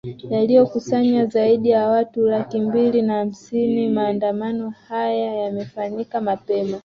[0.29, 6.79] yaliokusanya zaidi ya watu laki mbili na hamsini maandamano haya yamefanyika mapema